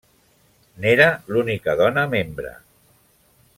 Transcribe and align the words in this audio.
N'era 0.85 1.07
l'única 1.35 1.77
dona 1.83 2.07
membre. 2.17 2.57